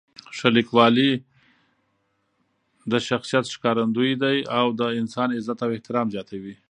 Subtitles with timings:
[0.37, 1.11] ښه لیکوالی
[2.91, 6.55] د شخصیت ښکارندوی دی او د انسان عزت او احترام زیاتوي.